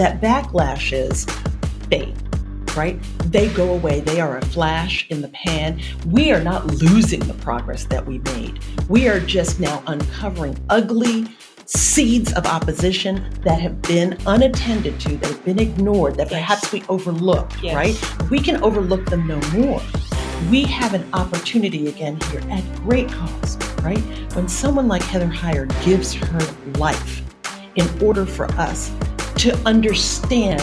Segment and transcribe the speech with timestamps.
[0.00, 1.30] that backlashes
[1.90, 2.16] fade
[2.76, 3.00] right?
[3.32, 3.98] They go away.
[3.98, 5.80] They are a flash in the pan.
[6.06, 8.60] We are not losing the progress that we made.
[8.88, 11.26] We are just now uncovering ugly
[11.66, 16.84] seeds of opposition that have been unattended to, that have been ignored, that perhaps we
[16.88, 17.74] overlooked, Yes.
[17.74, 18.30] right?
[18.30, 19.82] We can overlook them no more.
[20.48, 23.98] We have an opportunity again here at great cost, right?
[24.34, 26.40] When someone like Heather Heyer gives her
[26.78, 27.22] life
[27.74, 28.92] in order for us
[29.40, 30.60] to understand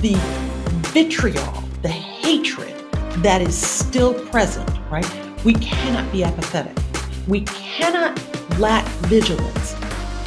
[0.00, 0.16] the
[0.92, 2.74] vitriol, the hatred
[3.18, 5.08] that is still present, right?
[5.44, 6.76] We cannot be apathetic.
[7.28, 8.20] We cannot
[8.58, 9.76] lack vigilance.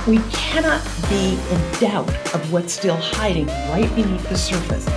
[0.07, 4.87] We cannot be in doubt of what's still hiding right beneath the surface.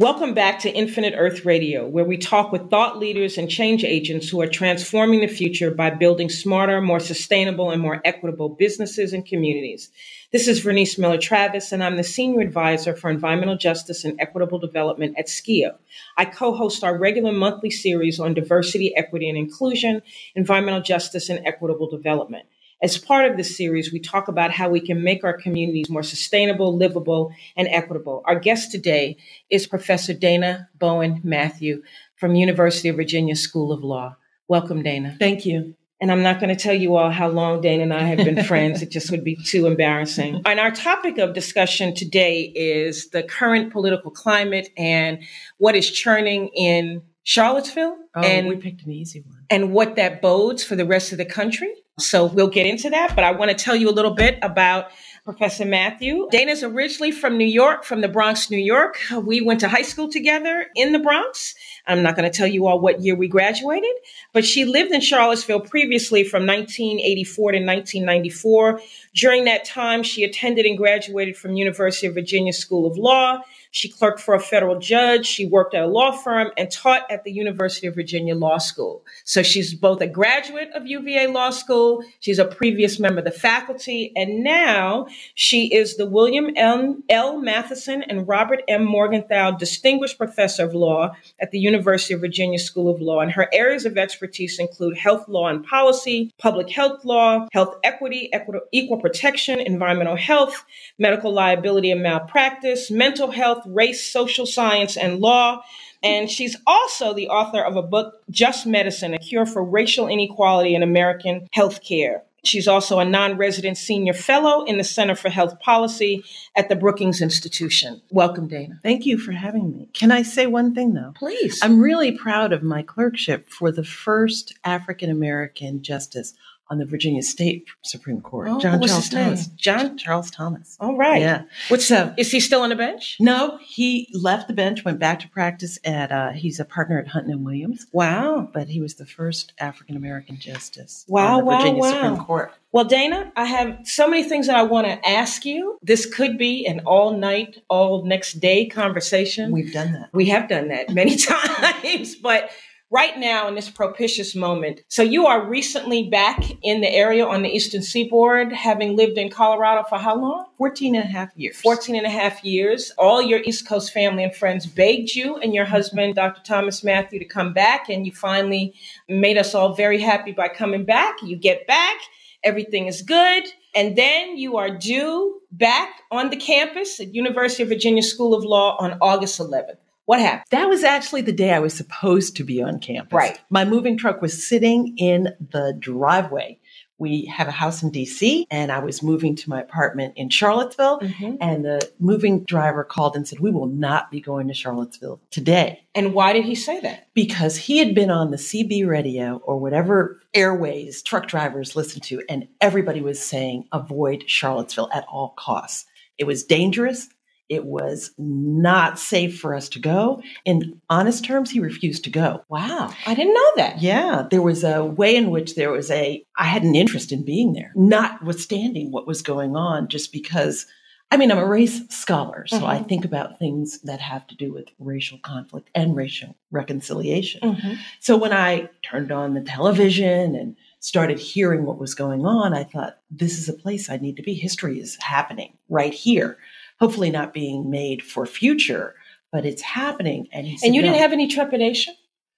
[0.00, 4.28] Welcome back to Infinite Earth Radio, where we talk with thought leaders and change agents
[4.28, 9.24] who are transforming the future by building smarter, more sustainable, and more equitable businesses and
[9.24, 9.90] communities.
[10.32, 14.58] This is Vernice Miller Travis, and I'm the Senior Advisor for Environmental Justice and Equitable
[14.58, 15.76] Development at Skeo.
[16.16, 20.02] I co host our regular monthly series on diversity, equity, and inclusion,
[20.34, 22.46] environmental justice, and equitable development.
[22.84, 26.02] As part of this series, we talk about how we can make our communities more
[26.02, 28.20] sustainable, livable, and equitable.
[28.26, 29.16] Our guest today
[29.48, 31.82] is Professor Dayna Bowen Matthew
[32.16, 34.16] from University of Virginia School of Law.
[34.48, 35.18] Welcome, Dayna.
[35.18, 35.74] Thank you.
[35.98, 38.44] And I'm not going to tell you all how long Dayna and I have been
[38.44, 38.82] friends.
[38.82, 40.42] It just would be too embarrassing.
[40.44, 45.22] And our topic of discussion today is the current political climate and
[45.56, 49.46] what is churning in Charlottesville Oh, and we picked an easy one.
[49.50, 51.72] and what that bodes for the rest of the country.
[51.98, 54.90] So we'll get into that, but I want to tell you a little bit about
[55.24, 56.28] Professor Matthew.
[56.32, 58.98] Dayna's originally from New York, from the Bronx, New York.
[59.22, 61.54] We went to high school together in the Bronx.
[61.86, 63.92] I'm not going to tell you all what year we graduated,
[64.32, 68.80] but she lived in Charlottesville previously from 1984 to 1994.
[69.14, 73.38] During that time, she attended and graduated from University of Virginia School of Law.
[73.74, 75.26] She clerked for a federal judge.
[75.26, 79.04] She worked at a law firm and taught at the University of Virginia Law School.
[79.24, 82.04] So she's both a graduate of UVA Law School.
[82.20, 84.12] She's a previous member of the faculty.
[84.14, 86.98] And now she is the William L.
[87.08, 87.40] L.
[87.40, 88.84] Matheson and Robert M.
[88.84, 93.22] Morgenthau Distinguished Professor of Law at the University of Virginia School of Law.
[93.22, 98.32] And her areas of expertise include health law and policy, public health law, health equity,
[98.32, 100.64] equity equal protection, environmental health,
[100.96, 105.62] medical liability and malpractice, mental health, race, social science, and law.
[106.02, 110.74] And she's also the author of a book, Just Medicine, a cure for racial inequality
[110.74, 112.20] in American healthcare.
[112.44, 116.22] She's also a non resident senior fellow in the Center for Health Policy
[116.54, 118.02] at the Brookings Institution.
[118.10, 118.82] Welcome, Dayna.
[118.82, 119.88] Thank you for having me.
[119.94, 121.14] Can I say one thing though?
[121.16, 121.58] Please.
[121.62, 126.34] I'm really proud of my clerkship for the first African American justice
[126.70, 129.08] on the Virginia State Supreme Court, Oh, John Charles?
[129.10, 129.46] Thomas.
[129.48, 129.98] John?
[129.98, 130.76] Charles Thomas.
[130.80, 131.20] All right.
[131.20, 131.42] Yeah.
[131.68, 133.16] What's So- is he still on the bench?
[133.20, 136.10] No, he left the bench, went back to practice at.
[136.10, 138.48] Uh, he's a partner at Hunton and Williams, Wow.
[138.52, 141.90] but he was the first African American justice Wow, on the wow, Virginia wow.
[141.92, 142.52] Supreme Court.
[142.72, 145.78] Well, Dayna, I have so many things that I want to ask you.
[145.82, 149.52] This could be an all night, all next day conversation.
[149.52, 150.08] We've done that.
[150.12, 152.50] We have done that many times, but
[152.94, 154.80] right now in this propitious moment.
[154.86, 159.30] So you are recently back in the area on the Eastern Seaboard, having lived in
[159.30, 160.44] Colorado for how long?
[160.58, 161.60] 14 and a half years.
[161.60, 162.92] 14 and a half years.
[162.96, 166.40] All your East Coast family and friends begged you and your husband, Dr.
[166.44, 168.74] Thomas Matthew, to come back, and you finally
[169.08, 171.16] made us all very happy by coming back.
[171.20, 171.96] You get back,
[172.44, 173.42] everything is good,
[173.74, 178.44] and then you are due back on the campus at University of Virginia School of
[178.44, 179.78] Law on August 11th.
[180.06, 180.44] What happened?
[180.50, 183.12] That was actually the day I was supposed to be on campus.
[183.14, 183.38] Right.
[183.50, 186.58] My moving truck was sitting in the driveway.
[186.96, 191.00] We have a house in DC and I was moving to my apartment in Charlottesville.
[191.00, 191.36] Mm-hmm.
[191.40, 195.84] And the moving driver called and said, We will not be going to Charlottesville today
[195.94, 197.08] And why did he say that?
[197.14, 202.22] because he had been on the CB radio or whatever airways truck drivers listen to,
[202.28, 205.86] and everybody was saying, Avoid Charlottesville at all costs.
[206.16, 207.08] It was dangerous.
[207.54, 210.20] It was not safe for us to go.
[210.44, 212.44] In honest terms, he refused to go.
[212.48, 213.80] Wow, I didn't know that.
[213.80, 217.24] Yeah, there was a way in which there was a, I had an interest in
[217.24, 220.66] being there, notwithstanding what was going on, just because,
[221.10, 222.88] I mean, I'm a race scholar, so I Mhm.
[222.88, 227.40] think about things that have to do with racial conflict and racial reconciliation.
[227.42, 227.78] Mhm.
[228.00, 232.64] So when I turned on the television and started hearing what was going on, I
[232.64, 234.34] thought, this is a place I need to be.
[234.34, 236.36] History is happening right here.
[236.80, 238.94] Hopefully not being made for future,
[239.32, 240.28] but it's happening.
[240.32, 241.94] And he said, And you didn't "No." have any trepidation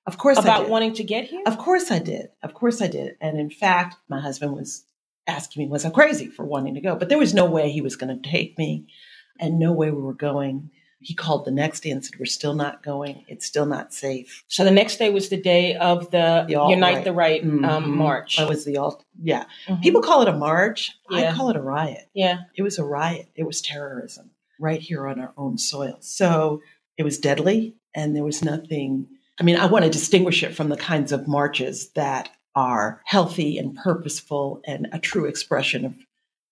[0.06, 1.42] of course I about wanting to get here?
[1.46, 2.28] Of course I did.
[2.42, 3.16] Of course I did.
[3.20, 4.84] And in fact, my husband was
[5.26, 6.94] asking me, was I crazy for wanting to go?
[6.94, 8.86] But there was no way he was going to take me
[9.40, 10.70] and no way we were going.
[11.00, 13.24] He called the next day and said, We're still not going.
[13.28, 14.44] It's still not safe.
[14.48, 17.04] So the next day was the day of the, the Unite right.
[17.04, 17.96] the Right um, mm-hmm.
[17.96, 18.36] march.
[18.38, 19.04] That was the alt.
[19.22, 19.44] Yeah.
[19.66, 19.82] Mm-hmm.
[19.82, 20.92] People call it a march.
[21.10, 21.30] Yeah.
[21.30, 22.08] I call it a riot.
[22.14, 22.38] Yeah.
[22.56, 23.28] It was a riot.
[23.34, 25.98] It was terrorism right here on our own soil.
[26.00, 26.62] So
[26.96, 29.06] it was deadly and there was nothing.
[29.38, 33.58] I mean, I want to distinguish it from the kinds of marches that are healthy
[33.58, 35.94] and purposeful and a true expression of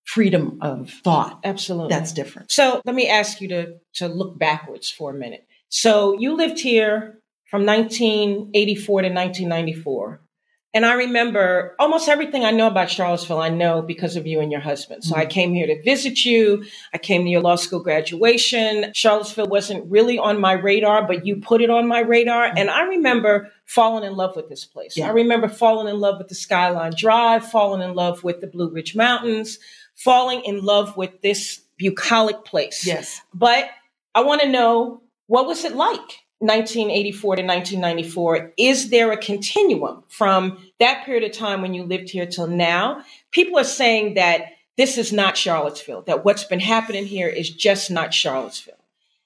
[0.04, 1.40] freedom of thought.
[1.44, 1.88] Absolutely.
[1.88, 2.50] That's different.
[2.50, 5.46] So let me ask you to, to look backwards for a minute.
[5.68, 7.18] So you lived here
[7.50, 10.20] from 1984 to 1994.
[10.74, 14.50] And I remember almost everything I know about Charlottesville, I know because of you and
[14.50, 15.04] your husband.
[15.04, 15.20] So mm-hmm.
[15.20, 16.64] I came here to visit you.
[16.92, 18.90] I came to your law school graduation.
[18.92, 22.48] Charlottesville wasn't really on my radar, but you put it on my radar.
[22.48, 22.58] Mm-hmm.
[22.58, 24.96] And I remember falling in love with this place.
[24.96, 25.06] Yeah.
[25.06, 28.68] I remember falling in love with the Skyline Drive, falling in love with the Blue
[28.68, 29.60] Ridge Mountains,
[29.94, 32.86] falling in love with this bucolic place.
[32.86, 33.20] Yes.
[33.32, 33.68] But
[34.14, 36.24] I want to know what was it like?
[36.40, 42.10] 1984 to 1994, is there a continuum from that period of time when you lived
[42.10, 43.02] here till now?
[43.30, 47.90] People are saying that this is not Charlottesville, that what's been happening here is just
[47.90, 48.74] not Charlottesville.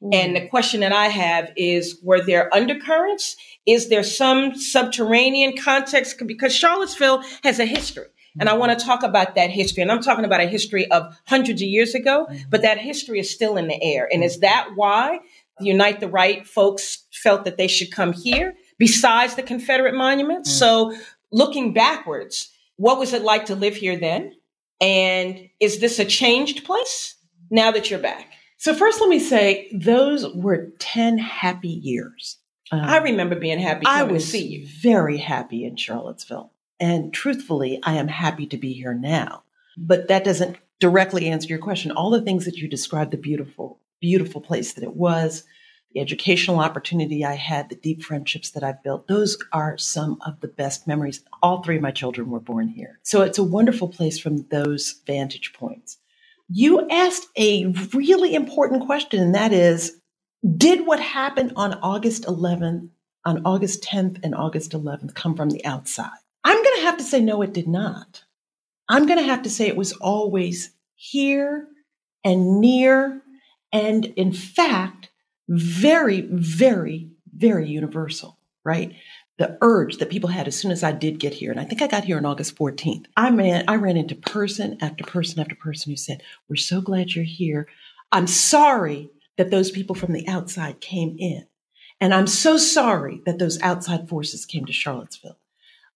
[0.03, 0.15] Mm.
[0.15, 3.37] And the question that I have is were there undercurrents?
[3.67, 6.23] Is there some subterranean context?
[6.25, 8.07] Because Charlottesville has a history.
[8.41, 9.83] And I want to talk about that history.
[9.83, 12.49] And I'm talking about a history of hundreds of years ago, mm-hmm.
[12.51, 14.09] but that history is still in the air.
[14.13, 15.19] And is that why
[15.61, 20.47] Unite the Right folks felt that they should come here besides the Confederate monument.
[20.47, 20.49] Mm.
[20.49, 20.97] So
[21.33, 24.33] looking backwards, what was it like to live here then?
[24.81, 27.17] And is this a changed place
[27.51, 28.33] now that you're back?
[28.59, 32.39] So first, let me say those were 10 happy years.
[32.71, 33.85] Um, I remember being happy.
[33.87, 34.35] I was
[34.83, 36.53] very happy in Charlottesville.
[36.81, 39.43] And truthfully, I am happy to be here now.
[39.77, 41.91] But that doesn't directly answer your question.
[41.91, 45.45] All the things that you described, the beautiful beautiful place that it was,
[45.93, 49.09] the educational opportunity I had, the deep friendships that I've built.
[49.09, 51.25] Those are some of the best memories.
[51.43, 52.99] All three of my children were born here.
[53.03, 55.99] So it's a wonderful place from those vantage points.
[56.51, 59.99] You asked a really important question, and that is
[60.57, 62.89] Did what happened on August 11th,
[63.25, 66.11] on August 10th and August 11th come from the outside?
[66.49, 68.25] I'm going to have to say no, it did not.
[68.89, 71.69] I'm going to have to say it was always here
[72.25, 73.23] and near
[73.73, 75.11] and in fact,
[75.49, 78.95] very, very, very universal, right?
[79.39, 81.81] The urge that people had as soon as I did get here, and I think
[81.81, 83.07] I got here on August 14th.
[83.17, 87.13] I ran, I ran into person after person after person who said, We're so glad
[87.13, 87.69] you're here.
[88.11, 91.47] I'm sorry that those people from the outside came in.
[92.01, 95.37] And I'm so sorry that those outside forces came to Charlottesville.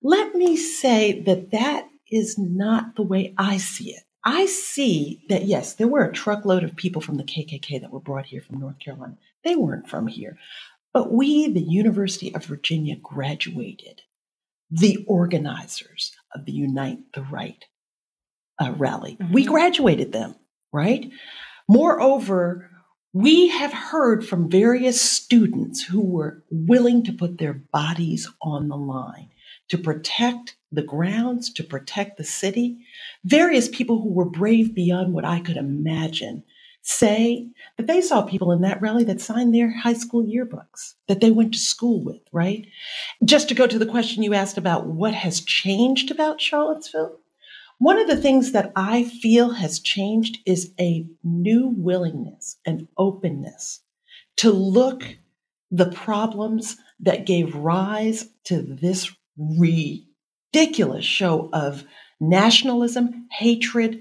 [0.02, 4.02] Let me say that that is not the way I see it.
[4.24, 8.00] I see that, yes, there were a truckload of people from the KKK that were
[8.00, 9.16] brought here from North Carolina.
[9.44, 10.38] They weren't from here.
[10.92, 14.02] But we, the University of Virginia, graduated
[14.70, 17.64] the organizers of the Unite the Right
[18.60, 19.16] uh, rally.
[19.20, 19.32] Mm-hmm.
[19.32, 20.36] We graduated them,
[20.72, 21.10] right?
[21.68, 22.70] Moreover,
[23.12, 28.76] we have heard from various students who were willing to put their bodies on the
[28.76, 29.30] line
[29.72, 32.76] to protect the grounds, to protect the city.
[33.24, 36.42] Various people who were brave beyond what I could imagine
[36.82, 37.48] say
[37.78, 41.30] that they saw people in that rally that signed their high school yearbooks that they
[41.30, 42.66] went to school with, right?
[43.24, 47.18] Just to go to the question you asked about what has changed about Charlottesville,
[47.78, 53.80] one of the things that I feel has changed is a new willingness and openness
[54.36, 55.16] to look
[55.70, 61.84] the problems that gave rise to this ridiculous show of
[62.20, 64.00] nationalism, hatred,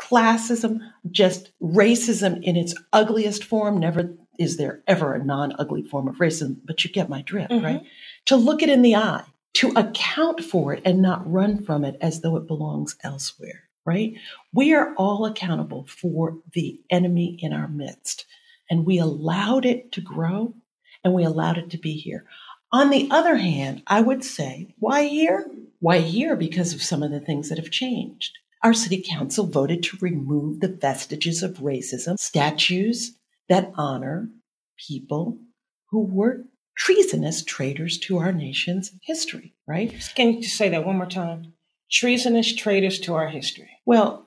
[0.00, 0.78] classism,
[1.10, 3.78] just racism in its ugliest form.
[3.78, 7.50] Never is there ever a non ugly form of racism, but you get my drift,
[7.50, 7.64] mm-hmm.
[7.64, 7.82] right?
[8.26, 11.96] To look it in the eye, to account for it and not run from it
[12.00, 14.14] as though it belongs elsewhere, right?
[14.52, 18.26] We are all accountable for the enemy in our midst.
[18.70, 20.54] And we allowed it to grow
[21.04, 22.24] and we allowed it to be here.
[22.72, 25.50] On the other hand, I would say, why here?
[25.80, 26.36] Why here?
[26.36, 28.38] Because of some of the things that have changed.
[28.62, 33.16] Our city council voted to remove the vestiges of racism, statues
[33.48, 34.28] that honor
[34.88, 35.38] people
[35.90, 36.44] who were
[36.76, 39.92] treasonous traitors to our nation's history, right?
[40.14, 41.54] Can you just say that one more time?
[41.90, 43.70] Treasonous traitors to our history.
[43.84, 44.26] Well,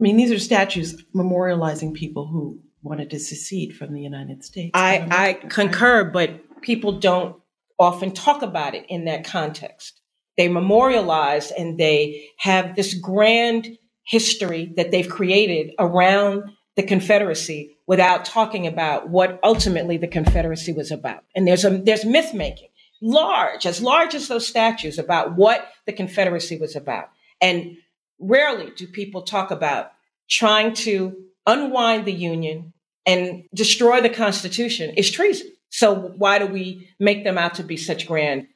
[0.00, 4.72] I mean, these are statues memorializing people who wanted to secede from the United States.
[4.74, 7.36] I, I concur, but people don't
[7.78, 10.00] often talk about it in that context.
[10.36, 16.44] They memorialize and they have this grand history that they've created around
[16.76, 21.24] the Confederacy without talking about what ultimately the Confederacy was about.
[21.34, 22.68] And there's a there's myth making,
[23.02, 27.08] large, as large as those statues about what the Confederacy was about.
[27.40, 27.76] And
[28.20, 29.90] rarely do people talk about
[30.30, 31.16] trying to
[31.46, 32.72] unwind the Union
[33.06, 35.50] and destroy the Constitution is treason.
[35.70, 38.48] So why do we make them out to be such grand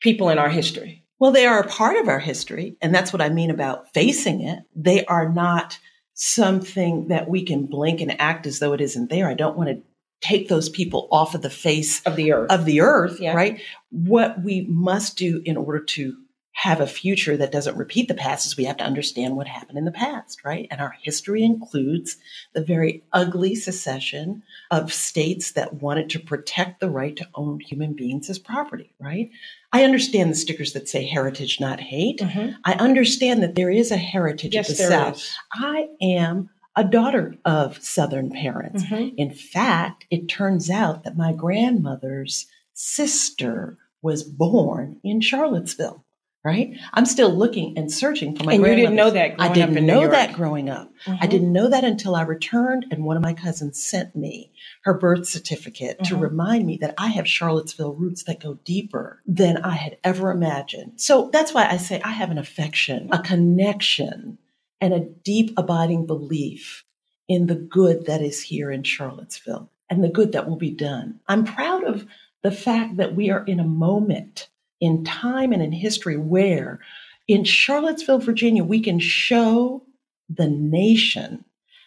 [0.00, 1.04] people in our history?
[1.18, 2.76] Well, they are a part of our history.
[2.80, 4.60] And that's what I mean about facing it.
[4.74, 5.78] They are not
[6.14, 9.28] something that we can blink and act as though it isn't there.
[9.28, 9.82] I don't want to
[10.20, 13.34] take those people off of the face of the earth, of the earth, yeah.
[13.34, 13.60] right?
[13.90, 16.16] What we must do in order to
[16.62, 19.76] have a future that doesn't repeat the past is we have to understand what happened
[19.76, 20.68] in the past, right?
[20.70, 22.18] And our history includes
[22.52, 27.94] the very ugly secession of states that wanted to protect the right to own human
[27.94, 29.28] beings as property, right?
[29.72, 32.20] I understand the stickers that say heritage, not hate.
[32.20, 32.52] Mm-hmm.
[32.64, 35.16] I understand that there is a heritage yes, of the South.
[35.16, 35.36] Is.
[35.52, 38.84] I am a daughter of Southern parents.
[38.84, 39.16] Mm-hmm.
[39.16, 46.04] In fact, it turns out that my grandmother's sister was born in Charlottesville
[46.44, 46.76] right?
[46.92, 48.54] I'm still looking and searching for my.
[48.54, 49.36] And you didn't know that.
[49.38, 50.92] I didn't know that growing up.
[51.04, 51.22] Mm-hmm.
[51.22, 54.94] I didn't know that until I returned, and one of my cousins sent me her
[54.94, 56.14] birth certificate mm-hmm.
[56.14, 60.30] to remind me that I have Charlottesville roots that go deeper than I had ever
[60.30, 61.00] imagined.
[61.00, 64.38] So that's why I say I have an affection, a connection,
[64.80, 66.84] and a deep, abiding belief
[67.28, 71.20] in the good that is here in Charlottesville and the good that will be done.
[71.28, 72.06] I'm proud of
[72.42, 74.48] the fact that we are in a moment
[74.82, 76.80] in time and in history where
[77.28, 79.84] in Charlottesville, Virginia, we can show
[80.28, 81.44] the nation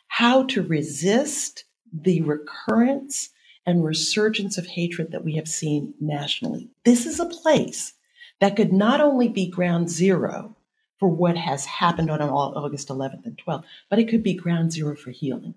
[0.08, 3.30] how to resist the recurrence
[3.66, 6.70] and resurgence of hatred that we have seen nationally.
[6.86, 7.94] This is a place
[8.40, 10.56] that could not only be ground zero
[10.98, 14.96] for what has happened on August 11th and 12th, but it could be ground zero
[14.96, 15.56] for healing.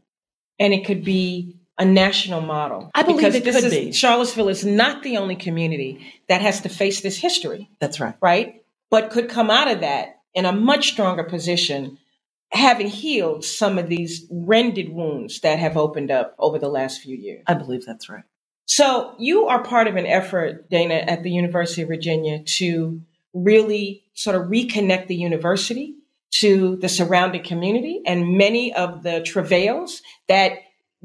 [0.59, 2.91] And it could be a national model.
[2.95, 3.93] I believe because it could is, be.
[3.93, 7.71] Charlottesville is not the only community that has to face this history.
[7.79, 8.15] That's right.
[8.21, 8.65] Right?
[8.91, 11.99] But could come out of that in a much stronger position,
[12.51, 17.17] having healed some of these rended wounds that have opened up over the last few
[17.17, 17.45] years.
[17.47, 18.25] I believe that's right.
[18.67, 23.01] So you are part of an effort, Dayna, at the University of Virginia to
[23.33, 25.95] really sort of reconnect the university
[26.31, 30.59] to the surrounding community and many of the travails that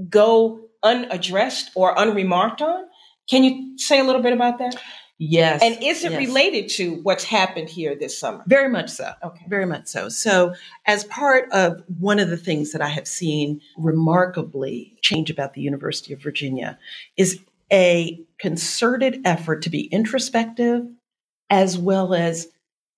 [0.09, 2.85] go unaddressed or unremarked on.
[3.29, 4.75] Can you say a little bit about that?
[5.19, 5.61] Yes.
[5.61, 6.19] And is it yes.
[6.19, 8.43] related to what's happened here this summer?
[8.47, 9.13] Very much so.
[9.23, 9.45] Okay.
[9.47, 10.09] Very much so.
[10.09, 10.53] So,
[10.85, 15.61] as part of one of the things that I have seen remarkably change about the
[15.61, 16.77] University of Virginia
[17.15, 17.39] is
[17.71, 20.85] a concerted effort to be introspective
[21.49, 22.47] as well as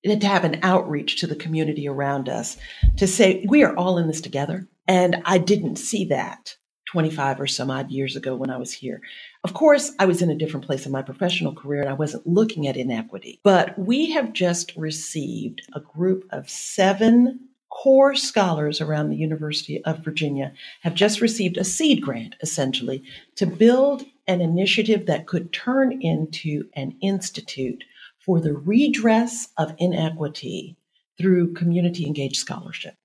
[0.05, 2.57] to have an outreach to the community around us
[2.97, 4.67] to say, we are all in this together.
[4.87, 6.55] And I didn't see that
[6.87, 9.01] 25 or some odd years ago when I was here.
[9.43, 12.27] Of course, I was in a different place in my professional career and I wasn't
[12.27, 13.39] looking at inequity.
[13.43, 17.39] But we have just received a group of seven
[17.69, 23.03] core scholars around the University of Virginia have just received a seed grant, essentially,
[23.35, 27.83] to build an initiative that could turn into an institute
[28.25, 30.77] for the redress of inequity
[31.17, 32.95] through community engaged scholarship.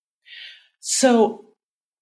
[0.79, 1.45] So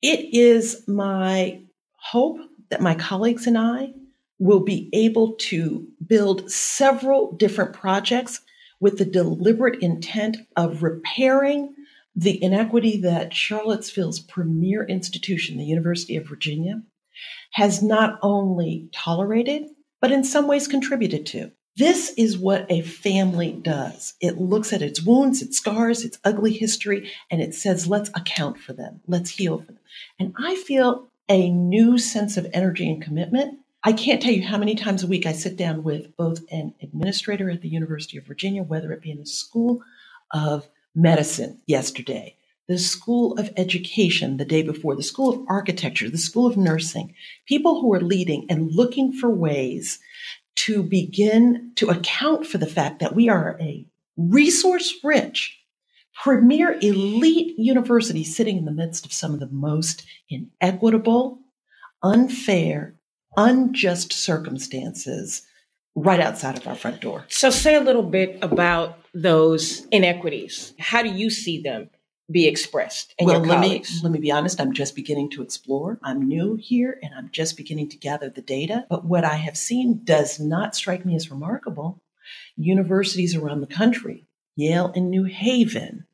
[0.02, 1.62] it is my
[2.10, 2.38] hope
[2.70, 3.92] that my colleagues and I
[4.38, 8.40] will be able to build several different projects
[8.80, 11.74] with the deliberate intent of repairing
[12.14, 16.82] the inequity that Charlottesville's premier institution, the University of Virginia,
[17.52, 19.66] has not only tolerated,
[20.00, 21.50] but in some ways contributed to.
[21.76, 24.14] This is what a family does.
[24.20, 28.58] It looks at its wounds, its scars, its ugly history, and it says, let's account
[28.58, 29.00] for them.
[29.06, 29.78] Let's heal for them.
[30.18, 33.58] And I feel a new sense of energy and commitment.
[33.84, 36.74] I can't tell you how many times a week I sit down with both an
[36.82, 39.82] administrator at the University of Virginia, whether it be in the School
[40.32, 46.18] of Medicine yesterday, the School of Education the day before, the School of Architecture, the
[46.18, 47.14] School of Nursing,
[47.46, 50.00] people who are leading and looking for ways
[50.56, 55.58] to begin to account for the fact that we are a resource rich
[56.22, 61.38] premier elite university sitting in the midst of some of the most inequitable,
[62.02, 62.94] unfair,
[63.36, 65.42] unjust circumstances
[65.94, 67.24] right outside of our front door.
[67.28, 70.74] So, say a little bit about those inequities.
[70.78, 71.90] How do you see them
[72.30, 73.14] be expressed?
[73.20, 74.60] well, let me let me be honest.
[74.60, 75.98] I'm just beginning to explore.
[76.02, 78.86] I'm new here, and I'm just beginning to gather the data.
[78.90, 82.02] But what I have seen does not strike me as remarkable.
[82.56, 86.04] Universities around the country, Yale and New Haven,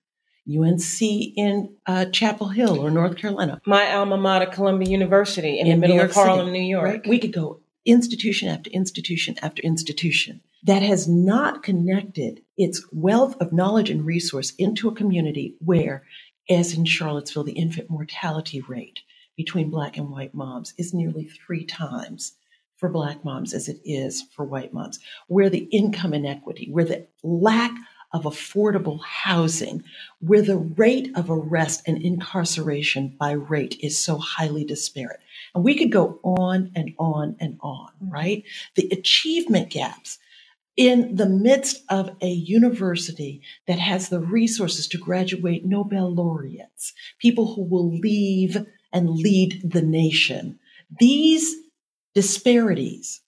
[0.48, 3.60] UNC in uh, Chapel Hill or North Carolina.
[3.66, 6.84] My alma mater, Columbia University, in, in the middle of Harlem, City, New York.
[6.84, 7.06] Right?
[7.06, 13.52] We could go institution after institution after institution that has not connected its wealth of
[13.52, 16.04] knowledge and resource into a community where,
[16.48, 19.00] as in Charlottesville, the infant mortality rate
[19.36, 22.36] between black and white moms is nearly three times
[22.76, 27.06] for black moms as it is for white moms, where the income inequity, where the
[27.22, 27.72] lack
[28.14, 29.82] of affordable housing,
[30.20, 35.20] where the rate of arrest and incarceration by rate is so highly disparate.
[35.54, 38.10] And we could go on and on and on, mm-hmm.
[38.10, 38.44] right?
[38.76, 40.18] The achievement gaps
[40.76, 47.54] in the midst of a university that has the resources to graduate Nobel laureates, people
[47.54, 48.56] who will leave
[48.92, 50.58] and lead the nation.
[51.00, 51.52] These
[52.14, 53.20] disparities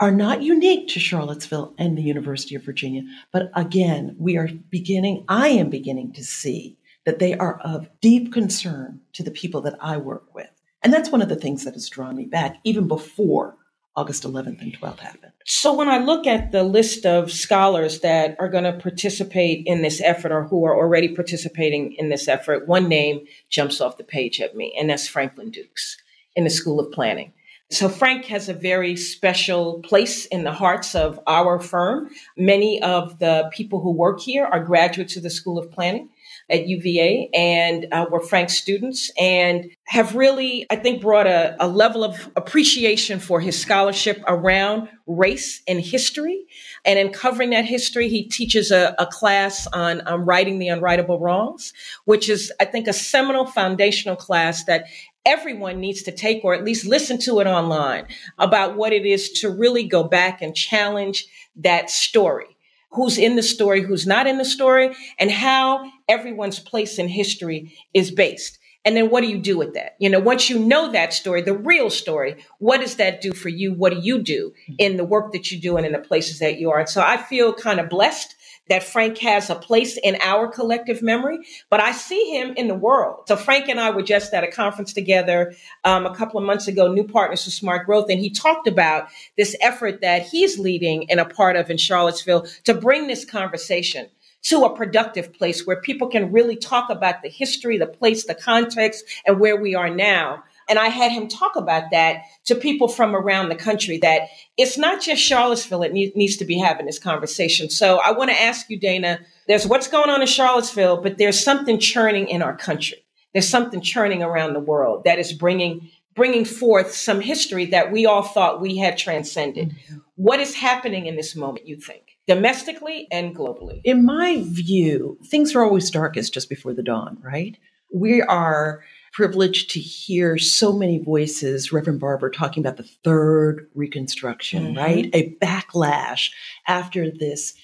[0.00, 3.02] are not unique to Charlottesville and the University of Virginia.
[3.32, 8.32] But again, we are beginning, I am beginning to see that they are of deep
[8.32, 10.50] concern to the people that I work with.
[10.82, 13.56] And that's one of the things that has drawn me back even before
[13.96, 15.32] August 11th and 12th happened.
[15.46, 19.82] So when I look at the list of scholars that are going to participate in
[19.82, 24.04] this effort or who are already participating in this effort, one name jumps off the
[24.04, 25.96] page at me, and that's Franklin Dukes
[26.34, 27.32] in the School of Planning.
[27.74, 32.08] So Frank has a very special place in the hearts of our firm.
[32.36, 36.08] Many of the people who work here are graduates of the School of Planning
[36.48, 41.66] at UVA and uh, were Frank's students and have really, I think, brought a, a
[41.66, 46.44] level of appreciation for his scholarship around race and history.
[46.84, 51.20] And in covering that history, he teaches a, a class on um, righting the unrightable
[51.20, 51.72] wrongs,
[52.04, 54.86] which is, I think, a seminal foundational class that
[55.26, 58.06] everyone needs to take or at least listen to it online
[58.38, 61.26] about what it is to really go back and challenge
[61.56, 62.46] that story.
[62.90, 67.76] Who's in the story, who's not in the story, and how everyone's place in history
[67.92, 68.58] is based.
[68.84, 69.96] And then what do you do with that?
[69.98, 73.48] You know, once you know that story, the real story, what does that do for
[73.48, 73.72] you?
[73.72, 76.58] What do you do in the work that you do and in the places that
[76.58, 76.80] you are?
[76.80, 78.36] And so I feel kind of blessed
[78.68, 81.38] that Frank has a place in our collective memory,
[81.70, 83.24] but I see him in the world.
[83.28, 86.68] So Frank and I were just at a conference together um, a couple of months
[86.68, 91.10] ago, New Partners for Smart Growth, and he talked about this effort that he's leading
[91.10, 94.08] and a part of in Charlottesville to bring this conversation
[94.44, 98.34] to a productive place where people can really talk about the history, the place, the
[98.34, 102.88] context, and where we are now and I had him talk about that to people
[102.88, 106.86] from around the country that it's not just Charlottesville that need, needs to be having
[106.86, 107.70] this conversation.
[107.70, 111.42] So I want to ask you, Dayna, there's what's going on in Charlottesville, but there's
[111.42, 113.04] something churning in our country.
[113.32, 118.06] There's something churning around the world that is bringing bringing forth some history that we
[118.06, 119.70] all thought we had transcended.
[119.70, 119.98] Mm-hmm.
[120.16, 122.16] What is happening in this moment, you think?
[122.28, 123.80] Domestically and globally?
[123.84, 127.58] In my view, things are always darkest just before the dawn, right?
[127.92, 134.74] We are privileged to hear so many voices, Reverend Barber talking about the third reconstruction,
[134.74, 134.76] mm-hmm.
[134.76, 135.10] right?
[135.14, 136.32] A backlash
[136.66, 137.54] after this,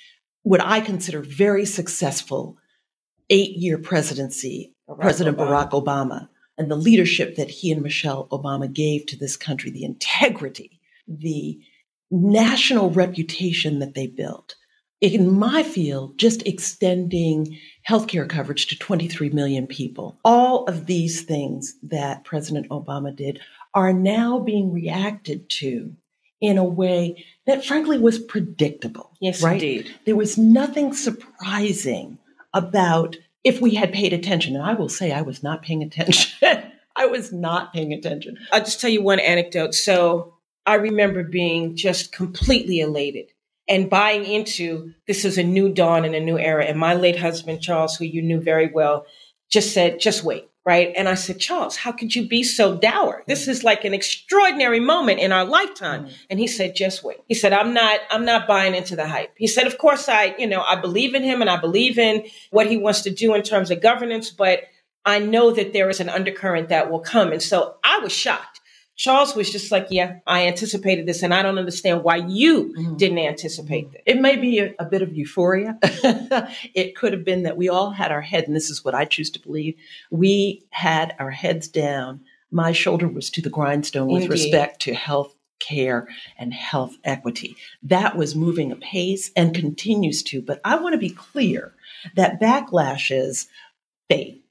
[0.43, 2.57] what I consider very successful
[3.29, 5.71] eight year presidency, Barack President Obama.
[5.71, 9.85] Barack Obama, and the leadership that he and Michelle Obama gave to this country, the
[9.85, 11.59] integrity, the
[12.13, 14.55] national reputation that they built
[15.01, 17.59] in my field, just extending
[17.89, 20.19] healthcare coverage to 23 million people.
[20.25, 23.41] All of these things that President Obama did
[23.75, 25.95] are now being reacted to
[26.41, 29.11] in a way that frankly was predictable.
[29.21, 29.55] Yes, right?
[29.55, 29.95] indeed.
[30.05, 32.19] There was nothing surprising
[32.53, 34.55] about if we had paid attention.
[34.55, 36.33] And I will say I was not paying attention.
[36.97, 38.39] I was not paying attention.
[38.53, 39.75] I'll just tell you one anecdote.
[39.75, 40.35] So
[40.67, 43.33] I remember being just completely elated
[43.71, 46.65] and buying into this is a new dawn and a new era.
[46.65, 49.07] And my late husband, Charles, who you knew very well,
[49.49, 50.49] just said, just wait.
[50.63, 50.93] Right.
[50.95, 53.25] And I said, Charles, how could you be so dour?
[53.27, 56.05] This is like an extraordinary moment in our lifetime.
[56.05, 56.15] Mm-hmm.
[56.29, 57.17] And he said, just wait.
[57.29, 59.33] He said, I'm not, I'm not buying into the hype.
[59.39, 62.27] He said, of course I, you know, I believe in him and I believe in
[62.51, 64.65] what he wants to do in terms of governance, but
[65.07, 67.33] I know that there is an undercurrent that will come.
[67.33, 68.50] And so I was shocked
[69.01, 72.97] Charles was just like, yeah, I anticipated this, and I don't understand why you mm-hmm.
[72.97, 74.03] didn't anticipate this.
[74.05, 75.79] It may be a, a bit of euphoria.
[75.83, 79.07] it could have been that we all had our head, and this is what I
[79.07, 79.77] choose to believe.
[80.11, 82.21] We had our heads down.
[82.51, 84.33] My shoulder was to the grindstone with Indeed.
[84.33, 87.57] respect to health care and health equity.
[87.83, 90.43] That was moving apace and continues to.
[90.43, 91.73] But I want to be clear
[92.17, 93.47] that backlashes
[94.11, 94.43] fade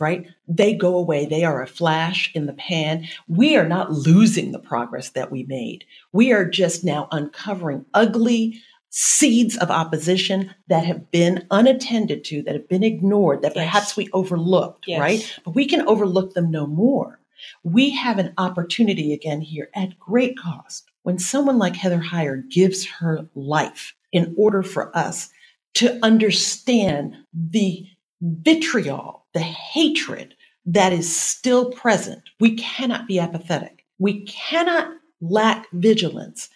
[0.00, 0.26] right?
[0.48, 1.26] They go away.
[1.26, 3.06] They are a flash in the pan.
[3.28, 5.84] We are not losing the progress that we made.
[6.12, 12.54] We are just now uncovering ugly seeds of opposition that have been unattended to, that
[12.54, 13.64] have been ignored, that Yes.
[13.64, 15.00] perhaps we overlooked, Yes.
[15.00, 15.40] right?
[15.44, 17.20] But we can overlook them no more.
[17.62, 22.86] We have an opportunity again here at great cost when someone like Heather Heyer gives
[22.86, 25.28] her life in order for us
[25.74, 27.86] to understand the
[28.22, 32.22] vitriol, the hatred that is still present.
[32.40, 33.84] We cannot be apathetic.
[33.98, 34.88] We cannot
[35.20, 36.48] lack vigilance.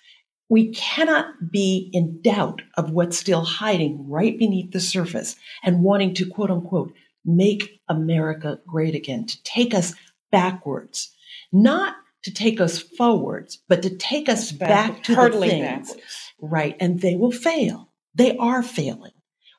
[0.48, 6.14] We cannot be in doubt of what's still hiding right beneath the surface and wanting
[6.14, 9.92] to quote unquote make America great again, to take us
[10.32, 11.14] backwards,
[11.52, 15.90] not to take us forwards, but to take us back, to the things.
[15.90, 16.32] backwards.
[16.40, 16.76] Right.
[16.80, 17.90] And they will fail.
[18.14, 19.12] They are failing.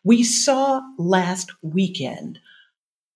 [0.03, 2.39] We saw last weekend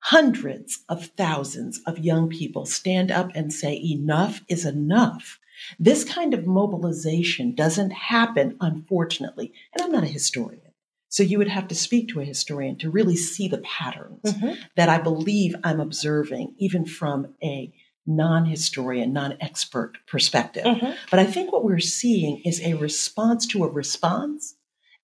[0.09, 5.39] hundreds of thousands of young people stand up and say, enough is enough.
[5.79, 9.51] This kind of mobilization doesn't happen, unfortunately.
[9.73, 10.61] And I'm not a historian.
[11.09, 14.57] So you would have to speak to a historian to really see the patterns Mhm.
[14.75, 17.73] that I believe I'm observing, even from a
[18.05, 20.65] non historian, non expert perspective.
[20.65, 20.95] Mhm.
[21.09, 24.53] But I think what we're seeing is a response to a response.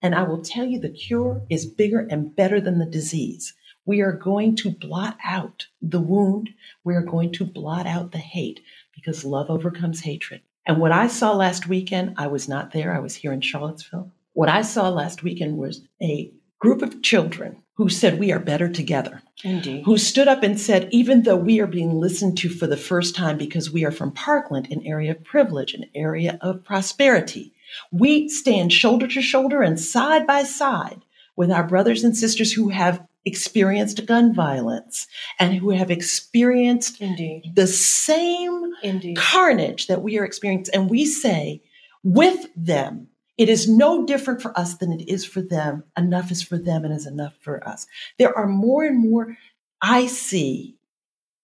[0.03, 3.53] And I will tell you the cure is bigger and better than the disease.
[3.85, 6.49] We are going to blot out the wound.
[6.83, 8.61] We are going to blot out the hate
[8.93, 10.41] because love overcomes hatred.
[10.67, 12.93] And what I saw last weekend, I was not there.
[12.93, 14.11] I was here in Charlottesville.
[14.33, 18.69] What I saw last weekend was a group of children who said, We are better
[18.69, 19.83] together Indeed.
[19.85, 23.15] who stood up and said, even though we are being listened to for the first
[23.15, 27.53] time because we are from Parkland, an area of privilege, an area of prosperity,
[27.91, 31.01] we stand shoulder to shoulder and side by side
[31.35, 35.07] with our brothers and sisters who have experienced gun violence
[35.39, 37.51] and who have experienced Indeed.
[37.53, 39.17] the same Indeed.
[39.17, 40.73] carnage that we are experiencing.
[40.73, 41.61] And we say,
[42.03, 43.07] with them,
[43.37, 45.83] it is no different for us than it is for them.
[45.97, 47.87] Enough is for them and is enough for us.
[48.17, 49.37] There are more and more,
[49.81, 50.77] I see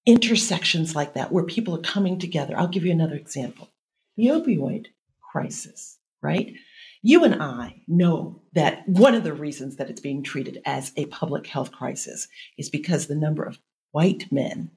[0.05, 2.57] intersections like that where people are coming together.
[2.57, 3.69] I'll give you another example
[4.15, 4.87] the opioid
[5.31, 6.53] crisis, right?
[7.01, 11.05] You and I know that one of the reasons that it's being treated as a
[11.07, 13.59] public health crisis is because the number of
[13.91, 14.71] white men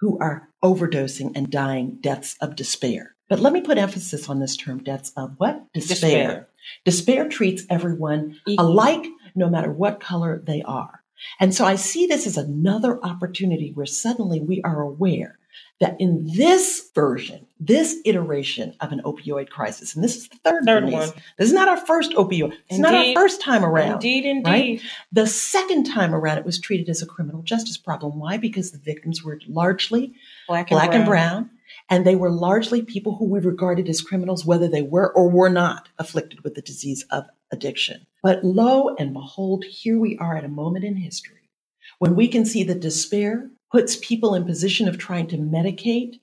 [0.00, 3.14] who are overdosing and dying deaths of despair.
[3.28, 5.64] But let me put emphasis on this term deaths of what?
[5.72, 6.48] Despair.
[6.84, 8.66] Despair, treats everyone Equal.
[8.66, 11.02] alike, no matter what color they are.
[11.40, 15.38] And so I see this as another opportunity where suddenly we are aware
[15.80, 20.64] that in this version, this iteration of an opioid crisis, and this is the third,
[20.64, 21.08] Third one.
[21.36, 22.54] This is not our first opioid.
[22.68, 23.94] It's not our first time around.
[23.94, 24.46] Indeed, indeed.
[24.50, 24.80] right?
[25.12, 28.18] The second time around, it was treated as a criminal justice problem.
[28.18, 28.36] Why?
[28.36, 30.14] Because the victims were largely
[30.46, 31.00] Black and black brown.
[31.00, 31.50] and brown,
[31.90, 35.50] and they were largely people who we regarded as criminals, whether they were or were
[35.50, 38.06] not afflicted with the disease of addiction.
[38.22, 41.50] But lo and behold, here we are at a moment in history
[41.98, 46.20] when we can see the despair puts people in position of trying to medicate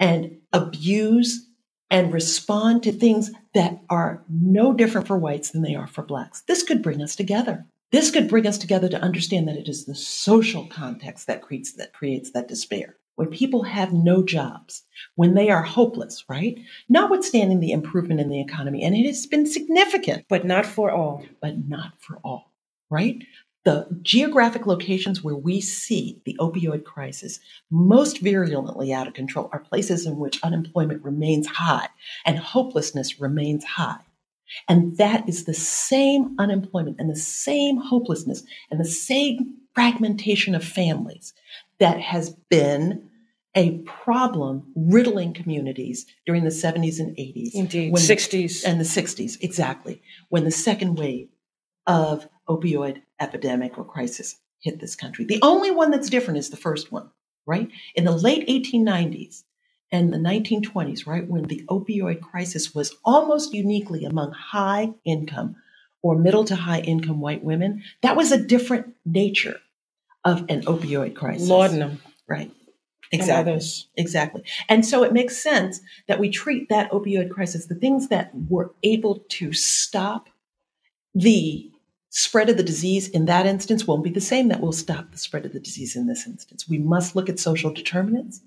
[0.00, 1.46] and abuse
[1.92, 6.40] and respond to things that are no different for whites than they are for blacks.
[6.48, 7.64] This could bring us together.
[7.92, 11.74] This could bring us together to understand that it is the social context that creates
[11.74, 12.96] that creates that despair.
[13.14, 14.82] When people have no jobs,
[15.14, 16.58] when they are hopeless, right?
[16.88, 21.24] Notwithstanding the improvement in the economy, and it has been significant, But not for all.
[21.40, 22.50] but not for all,
[22.90, 23.22] right?
[23.68, 27.38] The geographic locations where we see the opioid crisis
[27.70, 31.88] most virulently out of control are places in which unemployment remains high
[32.24, 34.00] and hopelessness remains high.
[34.70, 40.64] And that is the same unemployment and the same hopelessness and the same fragmentation of
[40.64, 41.34] families
[41.78, 43.10] that has been
[43.54, 47.50] a problem riddling communities during the 70s and 80s.
[47.52, 47.92] Indeed.
[47.92, 48.64] when- 60s.
[48.64, 50.00] and the 60s, exactly,
[50.30, 51.28] when the second wave
[51.86, 55.24] of opioid epidemic or crisis hit this country.
[55.24, 57.10] The only one that's different is the first one,
[57.46, 57.70] right?
[57.94, 59.44] In the late 1890s
[59.90, 65.56] and the 1920s, right, when the opioid crisis was almost uniquely among high income
[66.02, 69.60] or middle to high income white women, that was a different nature
[70.24, 71.48] of an opioid crisis.
[71.48, 72.00] Laudanum.
[72.28, 72.50] Right.
[73.10, 73.52] Exactly.
[73.52, 73.88] others.
[73.96, 74.42] Exactly.
[74.68, 78.72] And so it makes sense that we treat that opioid crisis, the things that were
[78.82, 80.28] able to stop
[81.14, 81.70] the
[82.18, 85.18] spread of the disease in that instance won't be the same that will stop the
[85.18, 86.68] spread of the disease in this instance.
[86.68, 88.40] We must look at social determinants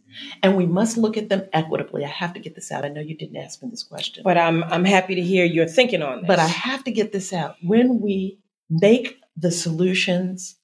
[0.44, 2.04] and we must look at them equitably.
[2.04, 2.84] I have to get this out.
[2.84, 5.68] I know you didn't ask me this question, But I'm I'm happy to hear your
[5.68, 6.28] thinking on this.
[6.28, 7.56] but I have to get this out.
[7.64, 10.58] When we make the solutions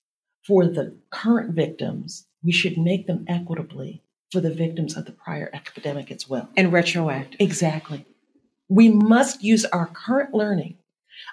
[0.45, 5.49] for the current victims, we should make them equitably for the victims of the prior
[5.53, 6.49] epidemic as well.
[6.57, 7.39] and retroactive.
[7.39, 8.05] Exactly.
[8.67, 10.75] We must use our current learning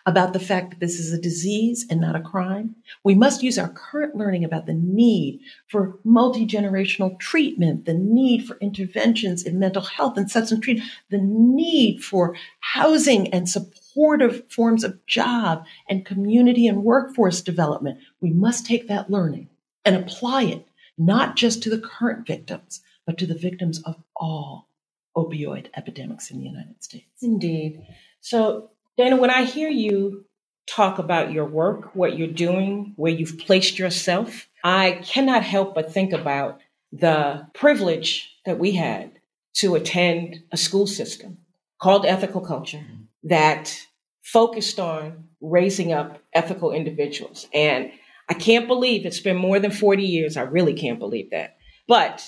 [0.07, 2.77] about the fact that this is a disease and not a crime.
[3.05, 8.47] We must use our current learning about the need for multi generational treatment, the need
[8.47, 14.85] for interventions in mental health and substance treatment, the need for housing and supportive forms
[14.85, 17.99] of job and community and workforce development.
[18.21, 19.49] We must take that learning
[19.85, 20.67] and apply it
[20.99, 24.69] not just to the current victims, but to the victims of all
[25.17, 27.23] opioid epidemics in the United States.
[27.23, 27.87] Indeed.
[28.21, 30.25] So, Dayna, when I hear you
[30.67, 35.93] talk about your work, what you're doing, where you've placed yourself, I cannot help but
[35.93, 36.61] think about
[36.93, 39.11] the privilege that we had
[39.55, 41.39] to attend a school system
[41.81, 42.85] called ethical culture
[43.25, 43.77] that
[44.23, 47.47] focused on raising up ethical individuals.
[47.53, 47.91] And
[48.29, 50.37] I can't believe it's been more than 40 years.
[50.37, 51.57] I really can't believe that.
[51.87, 52.25] But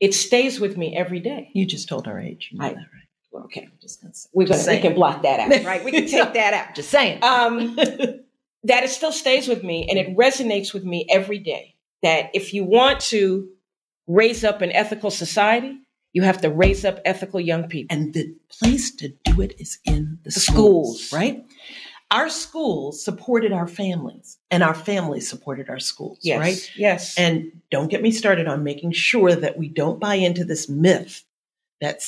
[0.00, 1.50] it stays with me every day.
[1.52, 2.48] You just told our age.
[2.52, 3.05] You know I, that, right?
[3.36, 5.84] Well, okay, just gonna, we're gonna, we can block that out, right?
[5.84, 6.74] We can take that out.
[6.74, 7.22] Just saying.
[7.22, 7.76] Um,
[8.64, 11.74] that it still stays with me and it resonates with me every day.
[12.02, 13.48] That if you want to
[14.06, 15.78] raise up an ethical society,
[16.12, 17.94] you have to raise up ethical young people.
[17.94, 21.12] And the place to do it is in the, The schools, schools.
[21.12, 21.44] right?
[22.10, 26.70] Our schools supported our families, and our families supported our schools, Yes, right?
[26.76, 27.18] yes.
[27.18, 31.24] And don't get me started on making sure that we don't buy into this myth
[31.80, 32.00] that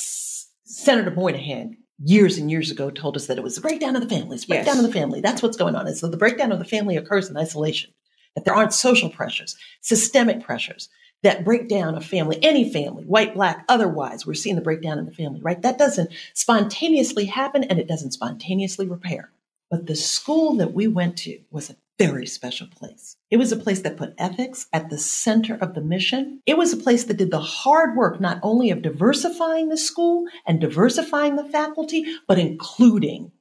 [0.69, 4.07] Senator Moynihan years and years ago told us that it was the breakdown of the
[4.07, 4.35] family.
[4.35, 4.85] It's the breakdown Yes.
[4.85, 5.19] of the family.
[5.19, 5.87] That's what's going on.
[5.87, 7.91] And so the breakdown of the family occurs in isolation.
[8.35, 10.87] That there aren't social pressures, systemic pressures
[11.23, 14.25] that break down a family, any family, white, black, otherwise.
[14.25, 15.59] We're seeing the breakdown in the family, right?
[15.63, 19.31] That doesn't spontaneously happen and it doesn't spontaneously repair.
[19.71, 23.17] But the school that we went to was a very special place.
[23.29, 26.41] It was a place that put ethics at the center of the mission.
[26.45, 30.25] It was a place that did the hard work not only of diversifying the school
[30.47, 33.31] and diversifying the faculty, but including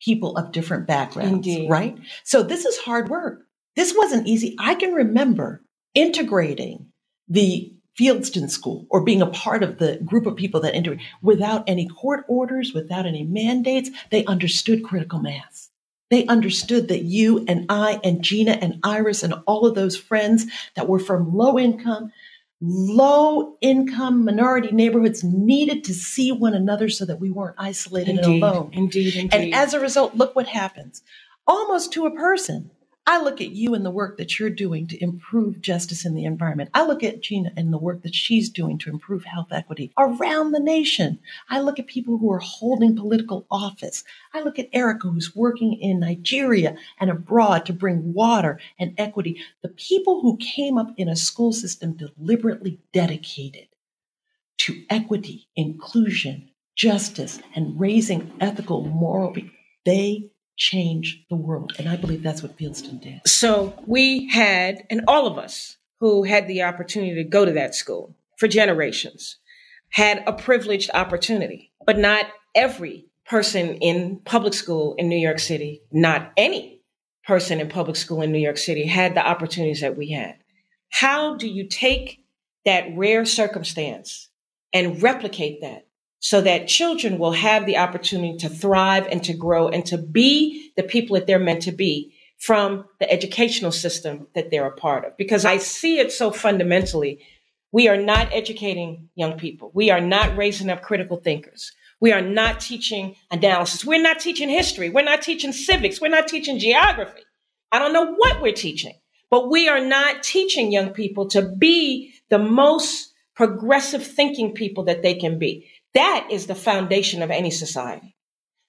[0.00, 1.70] people of different backgrounds, Indeed.
[1.70, 1.98] right?
[2.24, 3.42] So this is hard work.
[3.76, 4.56] This wasn't easy.
[4.58, 5.62] I can remember
[5.94, 6.86] integrating
[7.28, 11.64] the Fieldston School or being a part of the group of people that integrated without
[11.66, 13.90] any court orders, without any mandates.
[14.10, 15.70] They understood critical mass.
[16.10, 20.46] They understood that you and I and Gina and Iris and all of those friends
[20.74, 22.12] that were from low income,
[22.60, 28.34] low income minority neighborhoods needed to see one another so that we weren't isolated indeed,
[28.34, 28.70] and alone.
[28.72, 29.34] indeed, indeed.
[29.34, 31.02] And as a result, look what happens.
[31.46, 32.70] Almost to a person.
[33.06, 36.24] I look at you and the work that you're doing to improve justice in the
[36.24, 36.70] environment.
[36.74, 40.52] I look at Gina and the work that she's doing to improve health equity around
[40.52, 41.20] the nation.
[41.50, 44.04] I look at people who are holding political office.
[44.34, 49.40] I look at Erica who's working in Nigeria and abroad to bring water and equity.
[49.62, 53.68] The people who came up in a school system deliberately dedicated
[54.58, 59.36] to equity, inclusion, justice, and raising ethical, moral,
[59.84, 61.72] they change the world.
[61.78, 63.20] And I believe that's what Fieldston did.
[63.26, 67.74] So we had, and all of us who had the opportunity to go to that
[67.74, 69.36] school for generations
[69.90, 75.82] had a privileged opportunity, but not every person in public school in New York City,
[75.92, 76.80] not any
[77.26, 80.36] person in public school in New York City had the opportunities that we had.
[80.90, 82.24] How do you take
[82.64, 84.28] that rare circumstance
[84.72, 85.85] and replicate that
[86.18, 90.72] so that children will have the opportunity to thrive and to grow and to be
[90.76, 95.04] the people that they're meant to be from the educational system that they're a part
[95.04, 95.16] of.
[95.16, 97.20] Because I see it so fundamentally.
[97.72, 99.70] We are not educating young people.
[99.74, 101.72] We are not raising up critical thinkers.
[102.00, 103.84] We are not teaching analysis.
[103.84, 104.90] We're not teaching history.
[104.90, 106.00] We're not teaching civics.
[106.00, 107.22] We're not teaching geography.
[107.72, 108.94] I don't know what we're teaching,
[109.30, 115.02] but we are not teaching young people to be the most progressive thinking people that
[115.02, 115.68] they can be.
[115.96, 118.14] That is the foundation of any society.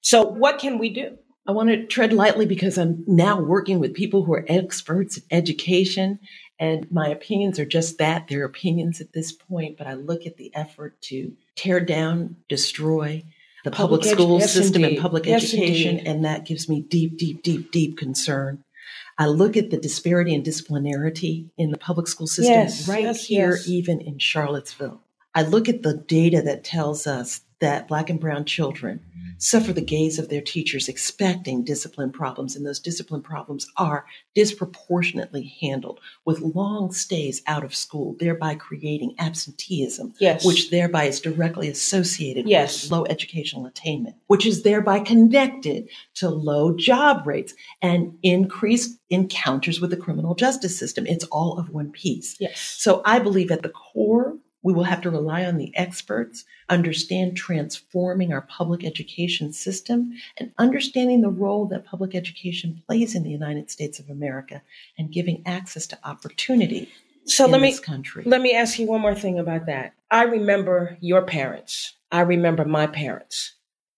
[0.02, 1.18] So what can we do?
[1.48, 5.24] I want to tread lightly because I'm now working with people who are experts in
[5.32, 6.20] education,
[6.60, 8.28] and my opinions are just that.
[8.28, 13.24] They're opinions at this point, but I look at the effort to tear down, destroy
[13.64, 14.96] the public, Public edu- school yes, system indeed.
[14.96, 16.08] and public Yes, education, indeed.
[16.08, 18.64] and that gives me deep, deep, deep, deep concern.
[19.18, 23.58] I look at the disparity and disciplinarity in the public school system Yes, right here,
[23.66, 25.02] even in Charlottesville.
[25.38, 29.02] I look at the data that tells us that Black and Brown children
[29.38, 35.56] suffer the gaze of their teachers expecting discipline problems, and those discipline problems are disproportionately
[35.62, 40.44] handled with long stays out of school, thereby creating absenteeism, Yes.
[40.44, 42.82] which thereby is directly associated Yes.
[42.82, 49.80] with low educational attainment, which is thereby connected to low job rates and increased encounters
[49.80, 51.06] with the criminal justice system.
[51.06, 52.36] It's all of one piece.
[52.40, 52.60] Yes.
[52.60, 57.38] So I believe at the core We will have to rely on the experts, understand
[57.38, 63.30] transforming our public education system, and understanding the role that public education plays in the
[63.30, 64.62] United States of America
[64.98, 66.90] and giving access to opportunity
[67.26, 68.24] so in let me this country.
[68.26, 69.94] let me ask you one more thing about that.
[70.10, 71.94] I remember your parents.
[72.12, 73.54] I remember my parents.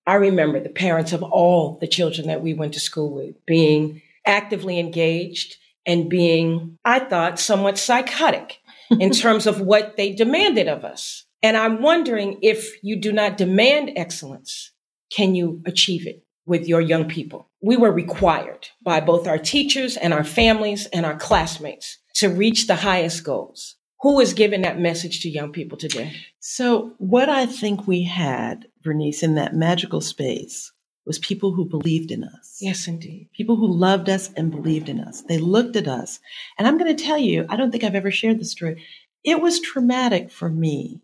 [0.07, 4.01] I remember the parents of all the children that we went to school with being
[4.25, 8.58] actively engaged and being, I thought, somewhat psychotic
[8.91, 11.25] in terms of what they demanded of us.
[11.41, 14.71] And I'm wondering if you do not demand excellence,
[15.11, 17.47] can you achieve it with your young people?
[17.61, 22.67] We were required by both our teachers and our families and our classmates to reach
[22.67, 23.75] the highest goals.
[24.01, 26.13] Who is giving that message to young people today?
[26.39, 30.71] So, what I think we had, Bernice, in that magical space
[31.09, 32.59] was people who believed in us.
[32.61, 33.29] Yes, indeed.
[33.33, 35.23] People who loved us and believed in us.
[35.23, 36.19] They looked at us.
[36.55, 38.85] And I'm going to tell you, I don't think I've ever shared this story.
[39.23, 41.01] It was traumatic for me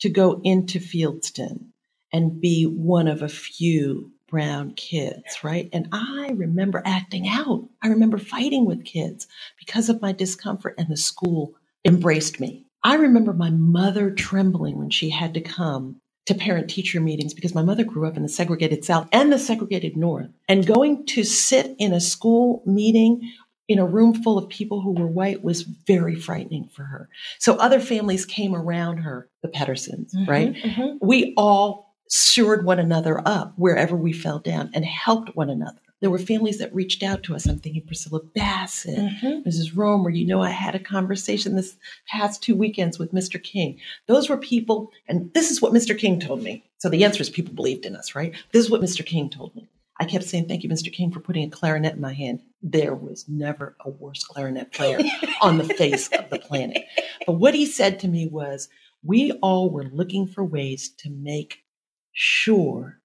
[0.00, 1.68] to go into Fieldston
[2.12, 5.70] and be one of a few brown kids, right?
[5.72, 7.66] And I remember acting out.
[7.82, 9.26] I remember fighting with kids
[9.58, 11.54] because of my discomfort, and the school
[11.86, 12.66] embraced me.
[12.84, 17.54] I remember my mother trembling when she had to come to parent teacher meetings because
[17.54, 20.28] my mother grew up in the segregated South and the segregated North.
[20.46, 23.32] And going to sit in a school meeting
[23.66, 27.08] in a room full of people who were white was very frightening for her.
[27.38, 30.98] So other families came around her, the Pedersons, Mm-hmm, right?
[31.00, 35.80] We all shored one another up wherever we fell down and helped one another.
[36.00, 37.46] There were families that reached out to us.
[37.46, 39.44] I'm thinking Priscilla Bassett, Mhm.
[39.44, 39.76] Mrs.
[39.76, 40.10] Romer.
[40.10, 43.42] You know, I had a conversation this past two weekends with Mr.
[43.42, 43.78] King.
[44.06, 45.98] Those were people, and this is what Mr.
[45.98, 46.62] King told me.
[46.78, 48.32] So the answer is people believed in us, right?
[48.52, 49.04] This is what Mr.
[49.04, 49.66] King told me.
[50.00, 50.92] I kept saying, Thank you, Mr.
[50.92, 52.40] King, for putting a clarinet in my hand.
[52.62, 55.00] There was never a worse clarinet player
[55.42, 56.84] on the face of the planet.
[57.26, 58.68] But what he said to me was,
[59.02, 61.64] We all were looking for ways to make
[62.12, 62.97] sure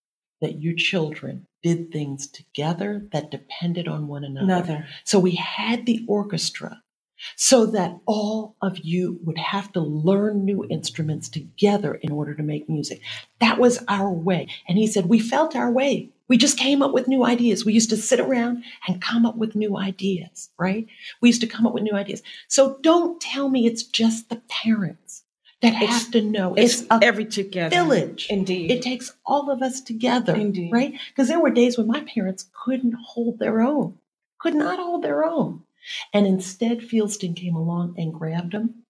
[0.44, 4.44] that your children did things together that depended on one another.
[4.46, 4.88] Another.
[5.06, 6.82] So we had the orchestra
[7.38, 12.44] so that all of you would have to learn new instruments together in order to
[12.44, 13.02] make music.
[13.40, 14.48] That was our way.
[14.68, 16.10] And he said, we felt our way.
[16.28, 17.66] We just came up with new ideas.
[17.66, 20.88] We used to sit around and come up with new ideas, right?
[21.22, 22.22] We used to come up with new ideas.
[22.48, 25.23] So don't tell me it's just the parents
[25.64, 26.54] that It's- have to know.
[26.56, 27.76] It's, It's, a every together.
[27.76, 28.28] village.
[28.30, 28.70] Indeed.
[28.70, 30.72] It takes all of us together, Indeed.
[30.72, 30.94] right?
[31.10, 33.98] Because there were days when my parents couldn't hold their own,
[34.40, 35.64] could not hold their own.
[36.14, 38.84] And instead, Fieldston came along and grabbed them.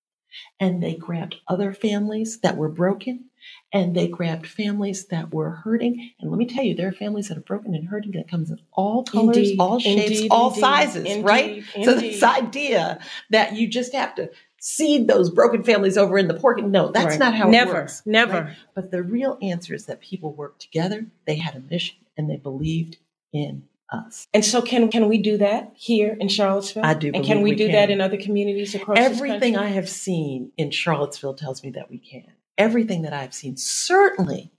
[0.60, 3.26] And they grabbed other families that were broken.
[3.72, 6.12] And they grabbed families that were hurting.
[6.20, 8.50] And let me tell you, there are families that are broken and hurting that comes
[8.50, 9.60] in all colors, Indeed.
[9.60, 10.28] all shapes, Indeed.
[10.32, 10.60] all Indeed.
[10.62, 11.64] sizes, right?
[11.84, 14.32] So this idea that you just have to
[14.66, 17.20] seed those broken families over in the pork, no, that's Right.
[17.20, 18.02] not how Never, it works.
[18.06, 18.34] never.
[18.44, 18.56] right?
[18.74, 22.38] But the real answer is that people worked together, they had a mission, and they
[22.38, 22.96] believed
[23.34, 24.26] in us.
[24.34, 26.86] And so, can can we do that here in Charlottesville?
[26.86, 27.74] I do And can we, we do can.
[27.74, 29.58] that in other communities across Everything?
[29.58, 32.32] I have seen in Charlottesville tells me that we can.
[32.58, 34.52] Everything that I've seen, certainly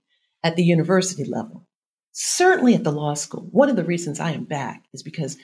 [0.43, 1.65] at the university level,
[2.11, 3.47] certainly at the law school.
[3.51, 5.35] One of the reasons I am back is because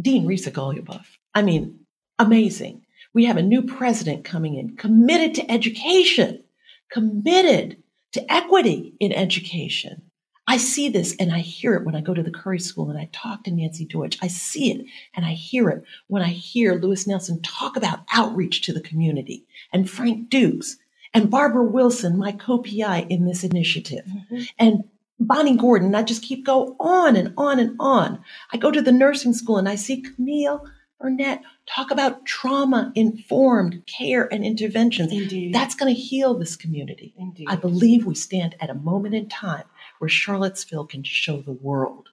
[0.00, 1.80] Dean Risa Goluboff, I mean,
[2.20, 2.83] amazing.
[3.14, 6.42] We have a new president coming in, committed to education,
[6.90, 10.02] committed to equity in education.
[10.46, 12.98] I see this and I hear it when I go to the Curry School and
[12.98, 14.18] I talk to Nancy Deutsch.
[14.20, 18.60] I see it and I hear it when I hear Louis Nelson talk about outreach
[18.62, 20.76] to the community and Frank Dukes
[21.14, 24.48] and Barbara Wilson, my co-PI in this initiative, Mhm.
[24.58, 24.84] and
[25.18, 25.94] Bonnie Gordon.
[25.94, 28.18] I just keep go on and on and on.
[28.52, 30.66] I go to the nursing school and I see Camille
[31.00, 35.12] Burnett talk about trauma informed care and interventions.
[35.12, 35.54] Indeed.
[35.54, 37.14] That's going to heal this community.
[37.18, 37.46] Indeed.
[37.48, 39.64] I believe we stand at a moment in time
[39.98, 42.08] where Charlottesville can show the world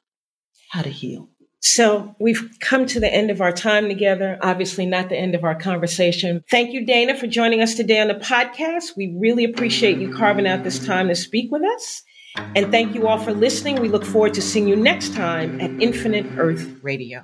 [0.70, 1.30] how to heal.
[1.64, 4.40] So we've come to the end of our time together.
[4.42, 6.44] Obviously, not the end of our conversation.
[6.50, 8.98] Thank you, Dayna, for joining us today on the podcast.
[8.98, 12.02] We really appreciate you carving out this time to speak with us.
[12.56, 13.80] And thank you all for listening.
[13.80, 17.24] We look forward to seeing you next time at Infinite Earth Radio.